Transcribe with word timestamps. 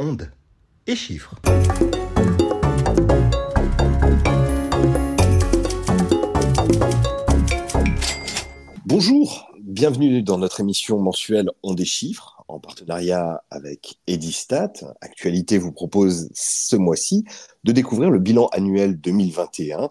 ondes 0.00 0.30
et 0.86 0.96
chiffres. 0.96 1.34
Bonjour, 8.86 9.52
bienvenue 9.62 10.22
dans 10.22 10.38
notre 10.38 10.60
émission 10.60 10.98
mensuelle 10.98 11.50
On 11.62 11.74
des 11.74 11.84
chiffres 11.84 12.42
en 12.48 12.58
partenariat 12.58 13.44
avec 13.50 13.98
Edistat. 14.06 14.72
Actualité 15.02 15.58
vous 15.58 15.70
propose 15.70 16.30
ce 16.32 16.76
mois-ci 16.76 17.24
de 17.64 17.72
découvrir 17.72 18.10
le 18.10 18.18
bilan 18.18 18.46
annuel 18.52 18.98
2021 18.98 19.90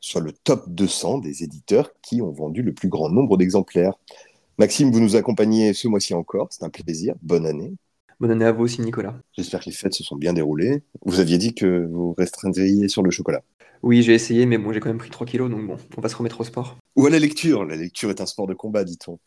sur 0.00 0.20
le 0.20 0.32
top 0.32 0.68
200 0.68 1.18
des 1.18 1.42
éditeurs 1.42 1.92
qui 2.02 2.20
ont 2.20 2.30
vendu 2.30 2.62
le 2.62 2.74
plus 2.74 2.88
grand 2.88 3.08
nombre 3.08 3.38
d'exemplaires. 3.38 3.94
Maxime, 4.58 4.92
vous 4.92 5.00
nous 5.00 5.16
accompagnez 5.16 5.72
ce 5.72 5.88
mois-ci 5.88 6.12
encore, 6.12 6.48
c'est 6.50 6.62
un 6.62 6.68
plaisir, 6.68 7.14
bonne 7.22 7.46
année. 7.46 7.72
Bonne 8.20 8.32
année 8.32 8.44
à 8.44 8.52
vous 8.52 8.64
aussi, 8.64 8.82
Nicolas. 8.82 9.18
J'espère 9.32 9.60
que 9.60 9.70
les 9.70 9.72
fêtes 9.72 9.94
se 9.94 10.04
sont 10.04 10.14
bien 10.14 10.34
déroulées. 10.34 10.82
Vous 11.06 11.20
aviez 11.20 11.38
dit 11.38 11.54
que 11.54 11.86
vous 11.90 12.12
restreindriez 12.18 12.86
sur 12.88 13.02
le 13.02 13.10
chocolat. 13.10 13.42
Oui, 13.82 14.02
j'ai 14.02 14.12
essayé, 14.12 14.44
mais 14.44 14.58
bon, 14.58 14.74
j'ai 14.74 14.80
quand 14.80 14.90
même 14.90 14.98
pris 14.98 15.08
3 15.08 15.26
kilos, 15.26 15.50
donc 15.50 15.66
bon, 15.66 15.78
on 15.96 16.02
va 16.02 16.10
se 16.10 16.16
remettre 16.16 16.38
au 16.38 16.44
sport. 16.44 16.76
Ou 16.96 17.06
à 17.06 17.10
la 17.10 17.18
lecture. 17.18 17.64
La 17.64 17.76
lecture 17.76 18.10
est 18.10 18.20
un 18.20 18.26
sport 18.26 18.46
de 18.46 18.52
combat, 18.52 18.84
dit-on. 18.84 19.18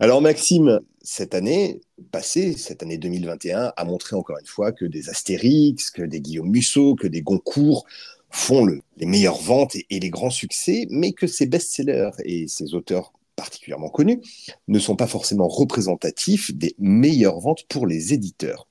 Alors, 0.00 0.22
Maxime, 0.22 0.80
cette 1.02 1.34
année 1.34 1.82
passée, 2.12 2.54
cette 2.54 2.82
année 2.82 2.96
2021, 2.96 3.74
a 3.76 3.84
montré 3.84 4.16
encore 4.16 4.38
une 4.40 4.46
fois 4.46 4.72
que 4.72 4.86
des 4.86 5.10
Astérix, 5.10 5.90
que 5.90 6.02
des 6.02 6.22
Guillaume 6.22 6.48
Musso, 6.48 6.94
que 6.94 7.08
des 7.08 7.20
Goncourt 7.20 7.84
font 8.30 8.64
le, 8.64 8.80
les 8.96 9.04
meilleures 9.04 9.42
ventes 9.42 9.76
et, 9.76 9.86
et 9.90 10.00
les 10.00 10.08
grands 10.08 10.30
succès, 10.30 10.86
mais 10.88 11.12
que 11.12 11.26
ces 11.26 11.44
best-sellers 11.44 12.12
et 12.24 12.48
ces 12.48 12.72
auteurs 12.72 13.12
particulièrement 13.40 13.88
connus, 13.88 14.20
ne 14.68 14.78
sont 14.78 14.96
pas 14.96 15.06
forcément 15.06 15.48
représentatifs 15.48 16.54
des 16.54 16.74
meilleures 16.78 17.40
ventes 17.40 17.64
pour 17.70 17.86
les 17.86 18.12
éditeurs. 18.12 18.68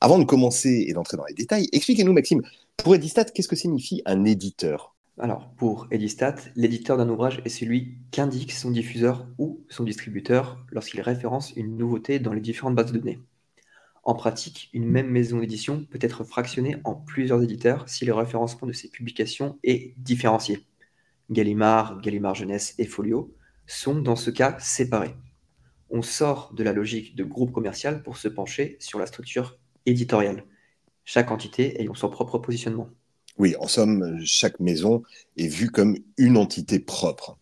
Avant 0.00 0.20
de 0.20 0.24
commencer 0.24 0.84
et 0.86 0.92
d'entrer 0.92 1.16
dans 1.16 1.24
les 1.24 1.34
détails, 1.34 1.68
expliquez-nous, 1.72 2.12
Maxime, 2.12 2.42
pour 2.76 2.94
Edistat, 2.94 3.24
qu'est-ce 3.24 3.48
que 3.48 3.56
signifie 3.56 4.02
un 4.06 4.24
éditeur? 4.24 4.94
Alors, 5.18 5.50
pour 5.56 5.88
Edistat, 5.90 6.36
l'éditeur 6.54 6.96
d'un 6.96 7.08
ouvrage 7.08 7.42
est 7.44 7.48
celui 7.48 7.96
qu'indique 8.12 8.52
son 8.52 8.70
diffuseur 8.70 9.26
ou 9.38 9.64
son 9.68 9.82
distributeur 9.82 10.64
lorsqu'il 10.70 11.00
référence 11.00 11.52
une 11.56 11.76
nouveauté 11.76 12.20
dans 12.20 12.32
les 12.32 12.40
différentes 12.40 12.76
bases 12.76 12.92
de 12.92 12.98
données. 12.98 13.18
En 14.04 14.14
pratique, 14.14 14.70
une 14.72 14.86
même 14.86 15.08
maison 15.08 15.40
d'édition 15.40 15.84
peut 15.90 15.98
être 16.00 16.22
fractionnée 16.22 16.76
en 16.84 16.94
plusieurs 16.94 17.42
éditeurs 17.42 17.88
si 17.88 18.04
le 18.04 18.14
référencement 18.14 18.68
de 18.68 18.72
ses 18.72 18.88
publications 18.88 19.58
est 19.64 19.94
différencié. 19.96 20.64
Gallimard, 21.30 22.00
Gallimard 22.00 22.36
Jeunesse 22.36 22.74
et 22.78 22.84
Folio 22.84 23.34
sont 23.66 24.00
dans 24.00 24.16
ce 24.16 24.30
cas 24.30 24.56
séparés. 24.58 25.14
On 25.90 26.02
sort 26.02 26.52
de 26.54 26.64
la 26.64 26.72
logique 26.72 27.14
de 27.16 27.24
groupe 27.24 27.52
commercial 27.52 28.02
pour 28.02 28.16
se 28.16 28.28
pencher 28.28 28.76
sur 28.80 28.98
la 28.98 29.06
structure 29.06 29.58
éditoriale, 29.86 30.44
chaque 31.04 31.30
entité 31.30 31.80
ayant 31.80 31.94
son 31.94 32.08
propre 32.08 32.38
positionnement. 32.38 32.88
Oui, 33.38 33.54
en 33.58 33.66
somme, 33.66 34.20
chaque 34.24 34.60
maison 34.60 35.02
est 35.36 35.48
vue 35.48 35.70
comme 35.70 35.96
une 36.18 36.36
entité 36.36 36.78
propre. 36.78 37.38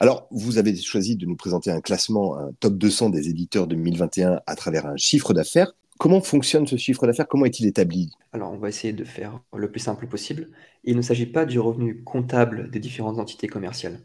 Alors, 0.00 0.26
vous 0.30 0.58
avez 0.58 0.76
choisi 0.76 1.16
de 1.16 1.26
nous 1.26 1.36
présenter 1.36 1.70
un 1.70 1.80
classement, 1.80 2.36
un 2.36 2.52
top 2.60 2.76
200 2.76 3.10
des 3.10 3.28
éditeurs 3.28 3.66
2021 3.66 4.40
à 4.46 4.56
travers 4.56 4.86
un 4.86 4.96
chiffre 4.96 5.34
d'affaires. 5.34 5.72
Comment 5.98 6.20
fonctionne 6.20 6.66
ce 6.66 6.76
chiffre 6.76 7.06
d'affaires? 7.06 7.26
Comment 7.26 7.46
est-il 7.46 7.66
établi? 7.66 8.10
Alors, 8.32 8.52
on 8.52 8.58
va 8.58 8.68
essayer 8.68 8.92
de 8.92 9.04
faire 9.04 9.40
le 9.56 9.70
plus 9.70 9.80
simple 9.80 10.06
possible. 10.06 10.48
Il 10.84 10.96
ne 10.96 11.02
s'agit 11.02 11.26
pas 11.26 11.44
du 11.44 11.58
revenu 11.58 12.02
comptable 12.04 12.70
des 12.70 12.78
différentes 12.78 13.18
entités 13.18 13.48
commerciales. 13.48 14.00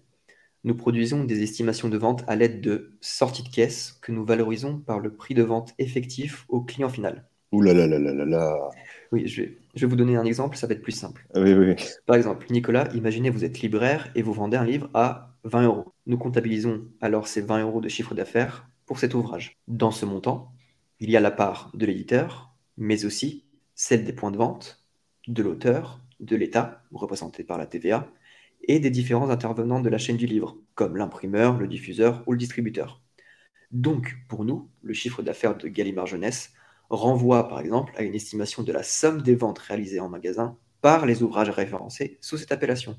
Nous 0.64 0.76
produisons 0.76 1.24
des 1.26 1.44
estimations 1.44 1.90
de 1.90 1.98
vente 1.98 2.24
à 2.28 2.36
l'aide 2.36 2.62
de 2.62 2.94
sorties 3.02 3.44
de 3.44 3.50
caisse 3.50 4.00
que 4.02 4.12
nous 4.12 4.24
valorisons 4.24 4.78
par 4.80 5.00
le 5.00 5.14
prix 5.14 5.34
de 5.34 5.44
vente 5.44 5.74
effectif 5.78 6.46
au 6.48 6.62
client 6.62 6.90
final. 6.90 7.28
Ouh 7.52 7.62
là 7.62 7.74
là 7.74 7.86
là 7.86 8.00
là 8.00 8.14
là 8.14 8.26
là 8.26 8.70
Oui, 9.12 9.28
je 9.28 9.42
vais, 9.44 9.58
je 9.76 9.82
vais 9.82 9.90
vous 9.90 9.96
donner 9.96 10.16
un 10.16 10.24
exemple, 10.24 10.58
ça 10.58 10.66
va 10.66 10.74
être 10.74 10.82
plus 10.82 10.94
simple. 10.94 11.28
Oui, 11.36 11.54
oui, 11.54 11.68
oui. 11.68 11.76
Par 12.06 12.16
exemple, 12.16 12.48
Nicolas, 12.50 12.88
imaginez 12.94 13.30
vous 13.30 13.46
êtes 13.46 13.60
libraire 13.60 14.10
et 14.16 14.22
vous 14.22 14.34
vendez 14.34 14.58
un 14.58 14.66
livre 14.66 14.90
à 14.94 15.36
20 15.44 15.64
euros. 15.64 15.94
Nous 16.08 16.18
comptabilisons 16.18 16.86
alors 17.02 17.28
ces 17.28 17.42
20 17.42 17.62
euros 17.62 17.82
de 17.82 17.90
chiffre 17.90 18.16
d'affaires 18.16 18.68
pour 18.86 19.00
cet 19.00 19.14
ouvrage. 19.14 19.58
Dans 19.68 19.92
ce 19.92 20.06
montant, 20.06 20.54
il 21.00 21.12
y 21.12 21.18
a 21.18 21.20
la 21.20 21.32
part 21.32 21.72
de 21.74 21.86
l'éditeur, 21.86 22.54
mais 22.78 23.06
aussi 23.06 23.46
celle 23.76 24.06
des 24.06 24.14
points 24.14 24.32
de 24.32 24.38
vente, 24.38 24.84
de 25.28 25.44
l'auteur, 25.44 26.00
de 26.20 26.36
l'État, 26.36 26.84
représenté 26.94 27.44
par 27.44 27.58
la 27.58 27.66
TVA, 27.66 28.08
et 28.68 28.80
des 28.80 28.90
différents 28.90 29.30
intervenants 29.30 29.82
de 29.82 29.90
la 29.90 29.98
chaîne 29.98 30.18
du 30.18 30.26
livre, 30.26 30.58
comme 30.76 30.98
l'imprimeur, 30.98 31.58
le 31.58 31.68
diffuseur 31.68 32.24
ou 32.28 32.32
le 32.32 32.38
distributeur. 32.38 33.02
Donc, 33.72 34.16
pour 34.30 34.46
nous, 34.46 34.70
le 34.84 34.94
chiffre 34.94 35.24
d'affaires 35.24 35.58
de 35.58 35.68
Gallimard 35.68 36.08
Jeunesse 36.08 36.52
renvoie 36.90 37.48
par 37.48 37.60
exemple 37.60 37.94
à 37.98 38.04
une 38.04 38.14
estimation 38.14 38.64
de 38.64 38.72
la 38.72 38.84
somme 38.84 39.22
des 39.22 39.36
ventes 39.36 39.60
réalisées 39.60 40.00
en 40.00 40.10
magasin 40.10 40.58
par 40.82 41.06
les 41.06 41.24
ouvrages 41.24 41.50
référencés 41.50 42.18
sous 42.22 42.38
cette 42.38 42.52
appellation. 42.52 42.96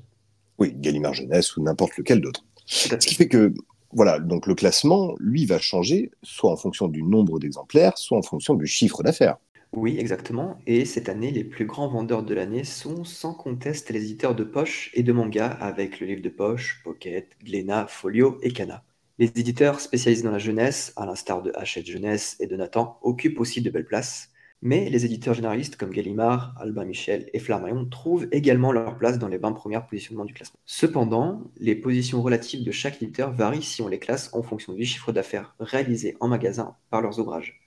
Oui, 0.57 0.73
Gallimard 0.75 1.13
Jeunesse 1.13 1.55
ou 1.55 1.63
n'importe 1.63 1.97
lequel 1.97 2.21
d'autre. 2.21 2.43
Ce 2.65 2.95
qui 2.95 3.15
fait 3.15 3.27
que, 3.27 3.53
voilà, 3.91 4.19
donc 4.19 4.47
le 4.47 4.55
classement, 4.55 5.15
lui, 5.19 5.45
va 5.45 5.59
changer 5.59 6.11
soit 6.23 6.51
en 6.51 6.57
fonction 6.57 6.87
du 6.87 7.03
nombre 7.03 7.39
d'exemplaires, 7.39 7.97
soit 7.97 8.17
en 8.17 8.23
fonction 8.23 8.55
du 8.55 8.65
chiffre 8.65 9.03
d'affaires. 9.03 9.37
Oui, 9.75 9.97
exactement. 9.99 10.57
Et 10.65 10.85
cette 10.85 11.09
année, 11.09 11.31
les 11.31 11.43
plus 11.43 11.65
grands 11.65 11.89
vendeurs 11.89 12.23
de 12.23 12.33
l'année 12.33 12.63
sont 12.63 13.03
sans 13.03 13.33
conteste 13.33 13.89
les 13.89 14.03
éditeurs 14.05 14.33
de 14.33 14.43
poche 14.45 14.89
et 14.93 15.03
de 15.03 15.11
manga 15.11 15.47
avec 15.47 15.99
le 15.99 16.07
livre 16.07 16.21
de 16.21 16.29
poche, 16.29 16.81
Pocket, 16.83 17.35
Glénat, 17.43 17.87
Folio 17.87 18.37
et 18.41 18.51
Kana. 18.53 18.85
Les 19.19 19.27
éditeurs 19.27 19.81
spécialisés 19.81 20.23
dans 20.23 20.31
la 20.31 20.39
jeunesse, 20.39 20.93
à 20.95 21.05
l'instar 21.05 21.41
de 21.43 21.51
Hachette 21.55 21.85
Jeunesse 21.87 22.37
et 22.39 22.47
de 22.47 22.55
Nathan, 22.55 22.97
occupent 23.01 23.39
aussi 23.39 23.61
de 23.61 23.69
belles 23.69 23.85
places. 23.85 24.31
Mais 24.61 24.89
les 24.89 25.05
éditeurs 25.05 25.33
généralistes 25.33 25.75
comme 25.75 25.91
Gallimard, 25.91 26.55
Albin 26.59 26.85
Michel 26.85 27.29
et 27.33 27.39
Flammarion 27.39 27.85
trouvent 27.85 28.27
également 28.31 28.71
leur 28.71 28.97
place 28.97 29.19
dans 29.19 29.27
les 29.27 29.37
20 29.37 29.51
premières 29.53 29.85
positionnements 29.85 30.25
du 30.25 30.33
classement. 30.33 30.59
Cependant, 30.65 31.43
les 31.57 31.75
positions 31.75 32.21
relatives 32.23 32.63
de 32.63 32.71
chaque 32.71 33.01
éditeur 33.03 33.31
varient 33.33 33.61
si 33.61 33.81
on 33.81 33.89
les 33.89 33.99
classe 33.99 34.33
en 34.33 34.41
fonction 34.41 34.73
du 34.73 34.85
chiffre 34.85 35.11
d'affaires 35.11 35.53
réalisé 35.59 36.15
en 36.21 36.29
magasin 36.29 36.77
par 36.89 37.01
leurs 37.01 37.19
ouvrages. 37.19 37.64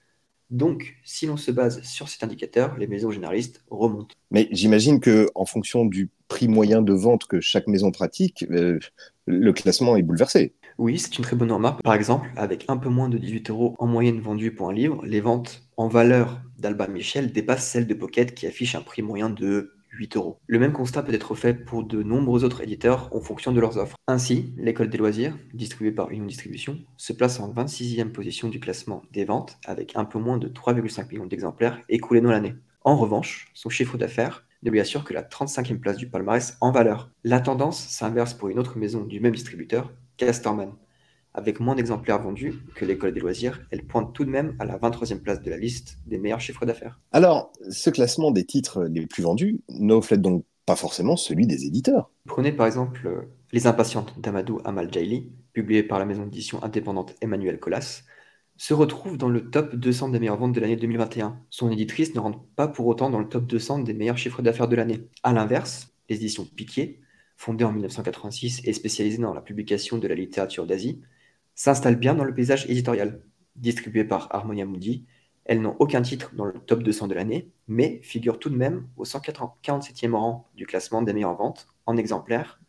Donc, 0.51 0.97
si 1.05 1.27
l'on 1.27 1.37
se 1.37 1.51
base 1.51 1.83
sur 1.83 2.09
cet 2.09 2.25
indicateur, 2.25 2.77
les 2.79 2.87
maisons 2.87 3.11
généralistes 3.11 3.63
remontent. 3.71 4.15
Mais 4.31 4.49
j'imagine 4.51 5.01
que 5.01 5.29
en 5.35 5.45
fonction 5.45 5.85
du 5.85 6.09
prix 6.29 6.49
moyen 6.49 6.83
de 6.83 6.93
vente 6.93 7.27
que 7.27 7.41
chaque 7.41 7.67
maison 7.67 7.91
pratique, 7.91 8.47
euh, 8.51 8.79
le 9.27 9.53
classement 9.53 9.97
est 9.97 10.03
bouleversé. 10.03 10.55
Oui, 10.79 10.99
c'est 10.99 11.19
une 11.19 11.25
très 11.25 11.37
bonne 11.37 11.53
remarque. 11.53 11.83
Par 11.83 11.95
exemple, 11.95 12.31
avec 12.37 12.65
un 12.69 12.77
peu 12.77 12.89
moins 12.89 13.09
de 13.09 13.19
18 13.19 13.51
euros 13.51 13.75
en 13.79 13.87
moyenne 13.87 14.21
vendus 14.21 14.53
pour 14.53 14.69
un 14.71 14.73
livre, 14.73 15.05
les 15.05 15.21
ventes 15.21 15.69
en 15.77 15.89
valeur 15.89 16.41
d'Alba 16.59 16.87
Michel 16.87 17.33
dépassent 17.33 17.67
celles 17.67 17.87
de 17.87 17.95
Pocket 17.95 18.35
qui 18.35 18.47
affiche 18.47 18.75
un 18.75 18.81
prix 18.81 19.03
moyen 19.03 19.29
de 19.29 19.73
8 19.99 20.17
euros. 20.17 20.39
Le 20.47 20.59
même 20.59 20.73
constat 20.73 21.03
peut 21.03 21.13
être 21.13 21.35
fait 21.35 21.55
pour 21.55 21.85
de 21.85 22.03
nombreux 22.03 22.45
autres 22.45 22.63
éditeurs 22.63 23.11
en 23.15 23.21
fonction 23.21 23.53
de 23.53 23.61
leurs 23.61 23.77
offres. 23.77 23.97
Ainsi, 24.07 24.55
l'école 24.57 24.89
des 24.89 24.99
loisirs, 24.99 25.37
distribuée 25.53 25.93
par 25.93 26.11
Union 26.11 26.25
Distribution, 26.25 26.79
se 26.97 27.13
place 27.13 27.41
en 27.41 27.53
26e 27.53 28.13
position 28.13 28.49
du 28.49 28.61
classement 28.61 29.03
des 29.13 29.25
ventes 29.25 29.59
avec 29.67 29.97
un 29.97 30.05
peu 30.05 30.19
moins 30.19 30.39
de 30.39 30.49
3,5 30.49 31.09
millions 31.09 31.27
d'exemplaires 31.27 31.81
écoulés 31.89 32.21
dans 32.21 32.31
l'année. 32.31 32.55
En 32.83 32.97
revanche, 32.97 33.51
son 33.55 33.69
chiffre 33.69 33.99
d'affaires 33.99 34.47
ne 34.63 34.71
lui 34.71 34.81
assure 34.81 35.05
que 35.05 35.15
la 35.15 35.23
35e 35.23 35.79
place 35.79 35.97
du 35.97 36.09
palmarès 36.09 36.57
en 36.61 36.71
valeur. 36.71 37.11
La 37.25 37.41
tendance 37.41 37.79
s'inverse 37.79 38.35
pour 38.35 38.49
une 38.49 38.59
autre 38.59 38.79
maison 38.79 39.05
du 39.05 39.21
même 39.21 39.35
distributeur, 39.35 39.93
Casterman. 40.17 40.73
Avec 41.39 41.61
moins 41.61 41.77
d'exemplaires 41.77 42.21
vendus 42.21 42.65
que 42.75 42.85
l'école 42.85 43.15
des 43.15 43.21
loisirs, 43.21 43.61
elle 43.71 43.87
pointe 43.87 44.13
tout 44.13 44.25
de 44.25 44.31
même 44.31 44.57
à 44.59 44.65
la 44.65 44.77
23e 44.77 45.21
place 45.21 45.41
de 45.41 45.49
la 45.51 45.57
liste 45.57 45.99
des 46.05 46.19
meilleurs 46.19 46.41
chiffres 46.41 46.67
d'affaires. 46.67 47.01
Alors, 47.13 47.53
ce 47.71 47.91
classement 47.91 48.33
des 48.33 48.45
titres 48.45 48.83
les 48.91 49.07
plus 49.07 49.23
vendus 49.23 49.61
ne 49.69 49.95
reflète 49.95 50.21
donc 50.21 50.45
pas 50.67 50.75
forcément 50.75 51.15
celui 51.15 51.47
des 51.47 51.65
éditeurs. 51.65 52.11
Prenez 52.27 52.51
par 52.51 52.67
exemple 52.67 53.07
euh, 53.07 53.21
Les 53.53 53.69
Impatientes 53.69 54.19
d'Amadou 54.19 54.61
Amal 54.65 54.93
Jaili, 54.93 55.31
publié 55.53 55.85
par 55.85 56.01
la 56.01 56.07
maison 56.07 56.25
d'édition 56.25 56.61
indépendante 56.65 57.15
Emmanuel 57.21 57.61
Colas, 57.61 58.03
se 58.57 58.75
retrouve 58.75 59.17
dans 59.17 59.29
le 59.29 59.49
top 59.49 59.77
200 59.77 60.09
des 60.09 60.19
meilleures 60.19 60.39
ventes 60.39 60.57
de 60.57 60.61
l'année 60.61 60.75
2021. 60.75 61.39
Son 61.51 61.71
éditrice 61.71 62.17
ne 62.17 62.21
rentre 62.21 62.41
pas 62.57 62.67
pour 62.67 62.89
autant 62.89 63.11
dans 63.11 63.21
le 63.21 63.29
top 63.29 63.47
200 63.47 63.79
des 63.79 63.95
meilleurs 63.95 64.19
chiffres 64.19 64.43
d'affaires 64.43 64.67
de 64.67 64.75
l'année. 64.75 65.07
A 65.23 65.33
l'inverse, 65.33 65.95
les 66.09 66.17
éditions 66.17 66.45
Piquet, 66.45 66.99
fondées 67.37 67.65
en 67.65 67.71
1986 67.71 68.63
et 68.65 68.73
spécialisées 68.73 69.23
dans 69.23 69.35
la 69.35 69.41
publication 69.41 69.99
de 69.99 70.09
la 70.09 70.17
littérature 70.17 70.67
d'Asie, 70.67 71.01
s'installe 71.59 71.97
bien 71.97 72.15
dans 72.15 72.25
le 72.25 72.33
paysage 72.33 72.71
éditorial. 72.71 73.21
Distribuée 73.57 74.05
par 74.05 74.29
Harmonia 74.31 74.65
Mundi, 74.65 75.05
elles 75.45 75.61
n'ont 75.61 75.75
aucun 75.81 76.03
titre 76.03 76.31
dans 76.37 76.45
le 76.45 76.53
top 76.53 76.85
200 76.85 77.09
de 77.09 77.15
l'année, 77.15 77.51
mais 77.67 78.01
figurent 78.05 78.39
tout 78.39 78.49
de 78.49 78.57
même 78.57 78.87
au 78.97 79.05
147e 79.05 80.15
rang 80.15 80.49
du 80.55 80.67
classement 80.67 81.03
des 81.03 81.13
meilleures 81.13 81.37
ventes 81.37 81.67
en 81.87 81.97
exemplaires 81.97 82.61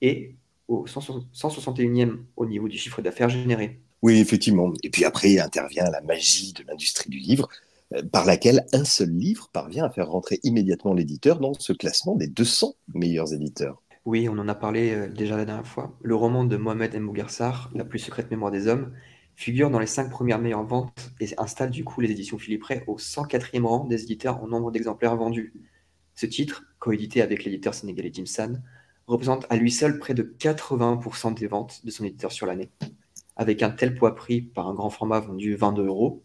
et 0.00 0.36
au 0.66 0.86
161e 0.86 2.20
au 2.36 2.46
niveau 2.46 2.68
du 2.68 2.78
chiffre 2.78 3.02
d'affaires 3.02 3.28
généré. 3.28 3.82
Oui, 4.00 4.18
effectivement. 4.18 4.72
Et 4.82 4.88
puis 4.88 5.04
après 5.04 5.38
intervient 5.38 5.90
la 5.90 6.00
magie 6.00 6.54
de 6.54 6.64
l'industrie 6.66 7.10
du 7.10 7.18
livre, 7.18 7.48
euh, 7.94 8.02
par 8.02 8.24
laquelle 8.24 8.64
un 8.72 8.84
seul 8.84 9.10
livre 9.10 9.50
parvient 9.52 9.84
à 9.84 9.90
faire 9.90 10.08
rentrer 10.08 10.40
immédiatement 10.42 10.94
l'éditeur 10.94 11.38
dans 11.38 11.52
ce 11.52 11.74
classement 11.74 12.16
des 12.16 12.28
200 12.28 12.74
meilleurs 12.94 13.34
éditeurs. 13.34 13.82
Oui, 14.08 14.26
on 14.26 14.38
en 14.38 14.48
a 14.48 14.54
parlé 14.54 14.94
euh, 14.94 15.06
déjà 15.10 15.36
la 15.36 15.44
dernière 15.44 15.66
fois. 15.66 15.94
Le 16.00 16.14
roman 16.14 16.44
de 16.44 16.56
Mohamed 16.56 16.94
M. 16.94 17.12
La 17.74 17.84
plus 17.84 17.98
secrète 17.98 18.30
mémoire 18.30 18.50
des 18.50 18.66
hommes, 18.66 18.94
figure 19.36 19.68
dans 19.68 19.78
les 19.78 19.86
5 19.86 20.08
premières 20.08 20.38
meilleures 20.38 20.64
ventes 20.64 21.10
et 21.20 21.26
installe 21.36 21.68
du 21.68 21.84
coup 21.84 22.00
les 22.00 22.10
éditions 22.10 22.38
Philippe 22.38 22.64
Ray 22.64 22.82
au 22.86 22.96
104e 22.96 23.66
rang 23.66 23.84
des 23.84 24.04
éditeurs 24.04 24.42
en 24.42 24.48
nombre 24.48 24.70
d'exemplaires 24.70 25.14
vendus. 25.14 25.52
Ce 26.14 26.24
titre, 26.24 26.64
coédité 26.78 27.20
avec 27.20 27.44
l'éditeur 27.44 27.74
sénégalais 27.74 28.10
Jimsan, 28.10 28.62
représente 29.06 29.44
à 29.50 29.56
lui 29.56 29.70
seul 29.70 29.98
près 29.98 30.14
de 30.14 30.22
80% 30.22 31.34
des 31.34 31.46
ventes 31.46 31.84
de 31.84 31.90
son 31.90 32.06
éditeur 32.06 32.32
sur 32.32 32.46
l'année. 32.46 32.70
Avec 33.36 33.62
un 33.62 33.68
tel 33.68 33.94
poids 33.94 34.14
pris 34.14 34.40
par 34.40 34.68
un 34.68 34.74
grand 34.74 34.88
format 34.88 35.20
vendu 35.20 35.54
22 35.54 35.84
euros, 35.84 36.22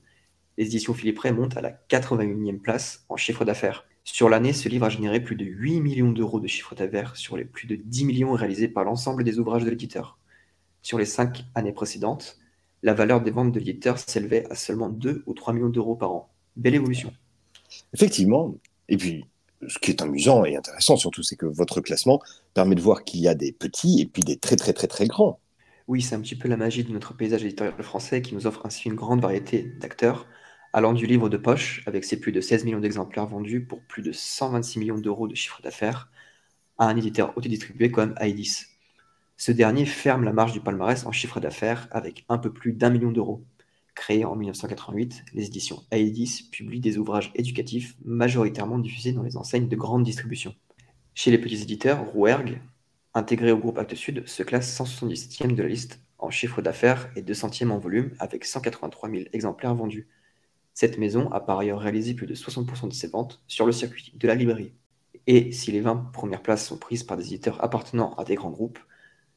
les 0.58 0.68
éditions 0.68 0.94
Philippe 0.94 1.20
Ray 1.20 1.34
montent 1.34 1.58
à 1.58 1.62
la 1.62 1.72
81e 1.90 2.62
place 2.62 3.04
en 3.10 3.18
chiffre 3.18 3.44
d'affaires. 3.44 3.86
Sur 4.04 4.30
l'année, 4.30 4.54
ce 4.54 4.68
livre 4.68 4.86
a 4.86 4.90
généré 4.90 5.22
plus 5.22 5.36
de 5.36 5.46
8 5.46 5.80
millions 5.80 6.12
d'euros 6.12 6.40
de 6.40 6.48
chiffre 6.48 6.76
d'affaires 6.76 7.16
sur 7.16 7.38
les 7.38 7.46
plus 7.46 7.68
de 7.68 7.76
10 7.76 8.06
millions 8.06 8.34
réalisés 8.34 8.68
par 8.68 8.84
l'ensemble 8.84 9.24
des 9.24 9.40
ouvrages 9.40 9.64
de 9.64 9.70
l'éditeur. 9.70 10.18
Sur 10.82 10.98
les 10.98 11.06
5 11.06 11.46
années 11.56 11.72
précédentes, 11.72 12.38
la 12.84 12.94
valeur 12.94 13.22
des 13.22 13.32
ventes 13.32 13.54
de 13.54 13.60
l'éditeur 13.60 13.98
s'élevait 13.98 14.46
à 14.50 14.56
seulement 14.56 14.90
2 14.90 15.24
ou 15.26 15.34
3 15.34 15.54
millions 15.54 15.70
d'euros 15.70 15.96
par 15.96 16.12
an. 16.12 16.30
Belle 16.58 16.76
évolution. 16.76 17.14
Effectivement. 17.94 18.54
Et 18.90 18.98
puis, 18.98 19.26
ce 19.68 19.80
qui 19.80 19.92
est 19.92 20.02
amusant 20.02 20.44
et 20.44 20.58
intéressant 20.58 20.98
surtout, 20.98 21.24
c'est 21.24 21.38
que 21.38 21.46
votre 21.46 21.80
classement 21.80 22.22
permet 22.54 22.76
de 22.76 22.82
voir 22.82 23.06
qu'il 23.06 23.22
y 23.22 23.30
a 23.30 23.36
des 23.36 23.54
petits 23.54 24.02
et 24.02 24.06
puis 24.06 24.22
des 24.22 24.38
très 24.38 24.58
très 24.58 24.74
très 24.74 24.88
très 24.88 25.08
grands. 25.08 25.40
Oui, 25.88 26.02
c'est 26.02 26.16
un 26.16 26.22
petit 26.22 26.36
peu 26.36 26.48
la 26.48 26.58
magie 26.58 26.84
de 26.84 26.92
notre 26.92 27.14
paysage 27.14 27.44
éditorial 27.44 27.82
français 27.84 28.22
qui 28.22 28.36
nous 28.36 28.48
offre 28.48 28.66
ainsi 28.66 28.88
une 28.88 28.96
grande 28.96 29.22
variété 29.22 29.64
d'acteurs, 29.80 30.28
allant 30.74 30.94
du 30.94 31.06
livre 31.06 31.30
de 31.30 31.38
poche, 31.38 31.84
avec 31.86 32.04
ses 32.04 32.20
plus 32.20 32.32
de 32.32 32.42
16 32.42 32.66
millions 32.66 32.80
d'exemplaires 32.80 33.28
vendus 33.28 33.64
pour 33.64 33.82
plus 33.84 34.02
de 34.02 34.12
126 34.12 34.80
millions 34.80 34.98
d'euros 34.98 35.28
de 35.28 35.36
chiffre 35.36 35.62
d'affaires, 35.62 36.10
à 36.80 36.88
un 36.88 36.98
éditeur 36.98 37.38
autodistribué 37.38 37.92
comme 37.92 38.16
Aedis. 38.20 38.66
Ce 39.38 39.52
dernier 39.52 39.86
ferme 39.86 40.24
la 40.24 40.34
marge 40.34 40.54
du 40.54 40.62
palmarès 40.62 41.06
en 41.06 41.12
chiffre 41.12 41.40
d'affaires 41.40 41.88
avec 41.92 42.26
un 42.28 42.40
peu 42.40 42.52
plus 42.52 42.74
d'un 42.74 42.90
million 42.90 43.12
d'euros. 43.12 43.46
Créé 43.94 44.26
en 44.26 44.36
1988, 44.36 45.26
les 45.34 45.46
éditions 45.46 45.84
Aedis 45.92 46.50
publient 46.52 46.80
des 46.80 46.98
ouvrages 46.98 47.32
éducatifs 47.36 47.96
majoritairement 48.04 48.80
diffusés 48.80 49.14
dans 49.14 49.22
les 49.22 49.38
enseignes 49.38 49.68
de 49.68 49.76
grande 49.76 50.04
distribution. 50.04 50.56
Chez 51.14 51.30
les 51.30 51.38
petits 51.38 51.62
éditeurs, 51.62 52.04
Rouergue, 52.04 52.60
intégré 53.14 53.52
au 53.52 53.60
groupe 53.60 53.78
Actes 53.78 53.94
Sud, 53.94 54.28
se 54.28 54.42
classe 54.42 54.76
177e 54.80 55.54
de 55.54 55.62
la 55.62 55.70
liste 55.70 56.00
en 56.18 56.32
chiffre 56.32 56.64
d'affaires 56.64 57.12
et 57.16 57.22
200e 57.22 57.70
en 57.70 57.78
volume 57.78 58.12
avec 58.18 58.46
183 58.46 59.12
000 59.12 59.24
exemplaires 59.34 59.76
vendus. 59.76 60.08
Cette 60.74 60.98
maison 60.98 61.32
a 61.32 61.40
par 61.40 61.60
ailleurs 61.60 61.80
réalisé 61.80 62.14
plus 62.14 62.28
de 62.28 62.36
60% 62.36 62.88
de 62.88 62.94
ses 62.94 63.08
ventes 63.08 63.44
sur 63.48 63.66
le 63.66 63.72
circuit 63.72 64.12
de 64.16 64.28
la 64.28 64.36
librairie. 64.36 64.74
Et 65.28 65.52
si 65.52 65.72
les 65.72 65.82
20 65.82 66.12
premières 66.12 66.42
places 66.42 66.68
sont 66.68 66.78
prises 66.78 67.04
par 67.04 67.16
des 67.16 67.28
éditeurs 67.28 67.64
appartenant 67.64 68.14
à 68.16 68.24
des 68.24 68.36
grands 68.36 68.50
groupes, 68.50 68.80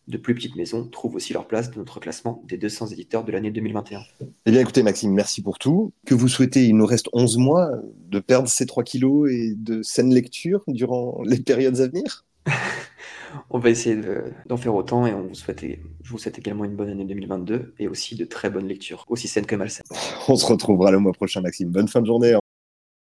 de 0.09 0.17
plus 0.17 0.35
petites 0.35 0.57
maisons 0.57 0.87
trouvent 0.87 1.17
aussi 1.17 1.33
leur 1.33 1.49
place 1.49 1.71
dans 1.71 1.79
notre 1.79 1.99
classement 1.99 2.43
des 2.47 2.57
200 2.57 2.89
éditeurs 2.89 3.25
de 3.25 3.33
l'année 3.33 3.51
2021. 3.51 4.03
Eh 4.47 4.51
bien 4.51 4.61
écoutez 4.61 4.83
Maxime, 4.83 5.13
merci 5.13 5.43
pour 5.43 5.59
tout. 5.59 5.93
Que 6.07 6.15
vous 6.15 6.29
souhaitez, 6.29 6.65
il 6.67 6.77
nous 6.77 6.87
reste 6.87 7.09
11 7.13 7.39
mois 7.39 7.71
de 8.09 8.19
perdre 8.21 8.49
ces 8.49 8.67
3 8.67 8.85
kilos 8.85 9.31
et 9.31 9.55
de 9.57 9.83
saine 9.83 10.15
lecture 10.15 10.63
durant 10.69 11.21
les 11.25 11.39
périodes 11.41 11.81
à 11.81 11.89
venir? 11.89 12.25
on 13.51 13.59
va 13.59 13.71
essayer 13.71 14.01
d'en 14.47 14.57
faire 14.57 14.75
autant 14.75 15.07
et 15.07 15.13
on 15.13 15.23
vous 15.23 15.35
souhaite, 15.35 15.65
je 16.03 16.11
vous 16.11 16.19
souhaite 16.19 16.39
également 16.39 16.65
une 16.65 16.77
bonne 16.77 16.91
année 16.91 17.05
2022 17.05 17.75
et 17.79 17.89
aussi 17.89 18.17
de 18.17 18.25
très 18.25 18.51
bonnes 18.51 18.69
lectures, 18.69 19.05
aussi 19.09 19.29
saines 19.29 19.47
que 19.47 19.57
malsaines. 19.57 19.87
On 20.29 20.37
se 20.37 20.47
retrouvera 20.47 20.91
le 20.91 20.99
mois 20.99 21.13
prochain, 21.13 21.41
Maxime. 21.41 21.71
Bonne 21.71 21.89
fin 21.89 22.01
de 22.01 22.07
journée. 22.07 22.35